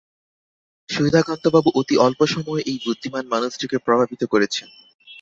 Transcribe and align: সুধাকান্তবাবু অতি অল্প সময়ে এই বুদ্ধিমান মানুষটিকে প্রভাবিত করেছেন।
সুধাকান্তবাবু 0.89 1.69
অতি 1.75 1.95
অল্প 1.97 2.19
সময়ে 2.25 2.61
এই 2.65 2.77
বুদ্ধিমান 2.85 3.23
মানুষটিকে 3.27 3.77
প্রভাবিত 3.77 4.21
করেছেন। 4.23 4.67